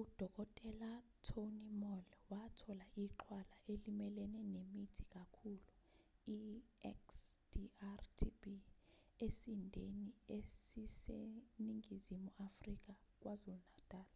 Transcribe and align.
udkt. 0.00 0.82
tony 1.28 1.66
moll 1.82 2.08
wathola 2.30 2.86
ixhwala 3.04 3.48
elimelene 3.72 4.40
nemithi 4.54 5.02
kakhulu 5.14 5.70
ixdr-tb 6.92 8.44
esindeni 9.26 10.06
esiseningizimu 10.38 12.28
afrika 12.46 12.92
kwazulu-natal 13.20 14.08